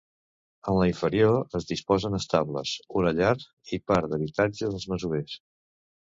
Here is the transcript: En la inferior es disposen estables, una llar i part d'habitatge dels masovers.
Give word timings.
En 0.71 0.75
la 0.77 0.85
inferior 0.91 1.57
es 1.59 1.67
disposen 1.71 2.17
estables, 2.19 2.71
una 3.01 3.11
llar 3.19 3.33
i 3.77 3.79
part 3.91 4.09
d'habitatge 4.15 4.71
dels 4.71 4.89
masovers. 4.95 5.37